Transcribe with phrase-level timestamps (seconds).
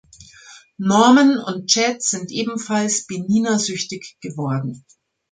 [0.79, 4.83] Norman und Chad sind ebenfalls Beninia-süchtig geworden.